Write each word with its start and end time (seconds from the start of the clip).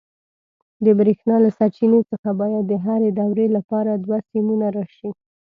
د 0.85 0.87
برېښنا 0.99 1.35
له 1.45 1.49
سرچینې 1.57 2.01
څخه 2.11 2.29
باید 2.41 2.63
د 2.67 2.73
هرې 2.85 3.09
دورې 3.19 3.47
لپاره 3.57 3.91
دوه 4.03 4.17
سیمونه 4.29 4.67
راشي. 4.77 5.09